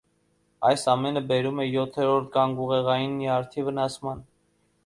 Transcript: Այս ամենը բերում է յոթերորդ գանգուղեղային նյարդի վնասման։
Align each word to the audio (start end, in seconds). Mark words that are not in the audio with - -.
Այս 0.69 0.85
ամենը 0.93 1.23
բերում 1.33 1.61
է 1.65 1.67
յոթերորդ 1.67 2.27
գանգուղեղային 2.39 3.17
նյարդի 3.23 3.67
վնասման։ 3.69 4.29